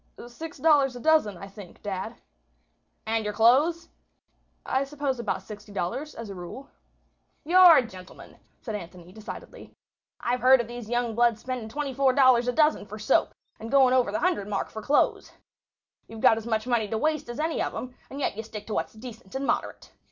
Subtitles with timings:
[0.25, 2.15] "Six dollars a dozen, I think, dad."
[3.05, 3.89] "And your clothes?"
[4.65, 6.71] "I suppose about sixty dollars, as a rule."
[7.45, 9.75] "You're a gentleman," said Anthony, decidedly.
[10.19, 14.11] "I've heard of these young bloods spending $24 a dozen for soap, and going over
[14.11, 15.33] the hundred mark for clothes.
[16.07, 18.65] You've got as much money to waste as any of 'em, and yet you stick
[18.65, 19.91] to what's decent and moderate.